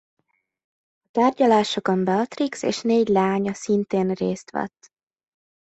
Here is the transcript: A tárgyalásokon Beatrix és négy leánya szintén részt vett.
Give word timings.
A 1.05 1.09
tárgyalásokon 1.11 2.03
Beatrix 2.03 2.61
és 2.63 2.81
négy 2.81 3.07
leánya 3.07 3.53
szintén 3.53 4.13
részt 4.13 4.51
vett. 4.51 4.87